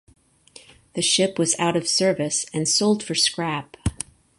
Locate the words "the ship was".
0.95-1.55